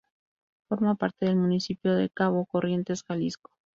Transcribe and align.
Forma 0.67 0.95
parte 0.95 1.27
del 1.27 1.35
municipio 1.35 1.93
de 1.93 2.09
Cabo 2.09 2.47
Corrientes, 2.47 3.03
Jalisco. 3.03 3.51